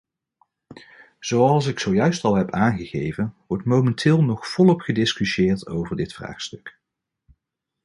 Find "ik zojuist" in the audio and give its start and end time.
1.65-2.23